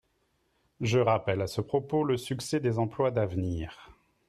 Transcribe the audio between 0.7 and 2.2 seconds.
Je rappelle à ce propos le